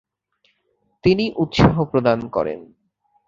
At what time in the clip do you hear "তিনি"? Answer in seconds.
1.03-1.25